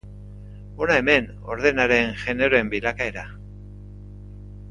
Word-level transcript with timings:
Hona 0.85 0.95
hemen 1.01 1.27
ordenaren 1.55 2.17
generoen 2.23 2.73
bilakaera. 2.73 3.27